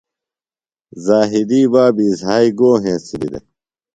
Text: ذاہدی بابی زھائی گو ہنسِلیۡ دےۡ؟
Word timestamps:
ذاہدی 1.05 1.61
بابی 1.73 2.07
زھائی 2.19 2.49
گو 2.59 2.71
ہنسِلیۡ 2.83 3.29
دےۡ؟ 3.33 3.45